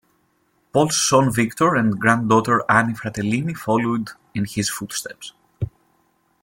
Paul's 0.73 0.99
son 0.99 1.29
Victor 1.31 1.75
and 1.75 1.99
granddaughter 1.99 2.63
Annie 2.67 2.93
Fratellini 2.95 3.55
followed 3.55 4.09
in 4.33 4.45
his 4.45 4.67
footsteps. 4.67 5.33